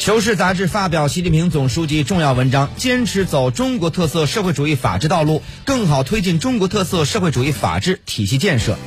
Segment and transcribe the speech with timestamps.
[0.00, 8.78] 求是杂志发表习近平总书记重要文章坚持走中国特色社会主义法治道路更好推进中国特色社会主义法治体系建设。